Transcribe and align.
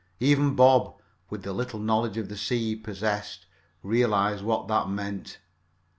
Even 0.19 0.55
Bob, 0.55 0.95
with 1.29 1.43
the 1.43 1.53
little 1.53 1.77
knowledge 1.79 2.17
of 2.17 2.27
the 2.27 2.35
sea 2.35 2.69
he 2.69 2.75
possessed, 2.75 3.45
realized 3.83 4.43
what 4.43 4.67
that 4.67 4.89
meant. 4.89 5.37